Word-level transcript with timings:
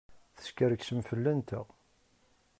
Teskerksem 0.37 0.99
fell-anteɣ! 1.09 1.67